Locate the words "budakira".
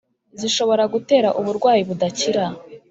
1.87-2.45